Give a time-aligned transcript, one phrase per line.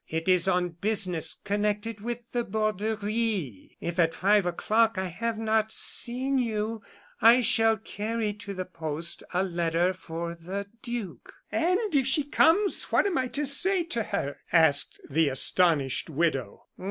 [0.09, 3.77] It is on business connected with the Borderie.
[3.79, 6.81] If at five o'clock I have not seen you,
[7.21, 12.85] I shall carry to the post a letter for the duke." "And if she comes
[12.85, 16.65] what am I to say to her?" asked the astonished widow.